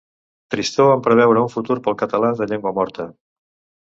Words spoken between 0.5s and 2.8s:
Tristor en preveure un futur pel català de llengua